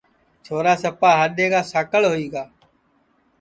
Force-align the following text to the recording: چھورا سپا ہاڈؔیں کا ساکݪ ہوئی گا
چھورا 0.45 0.73
سپا 0.83 1.09
ہاڈؔیں 1.19 1.51
کا 1.53 1.61
ساکݪ 1.71 2.03
ہوئی 2.09 2.27
گا 2.33 2.43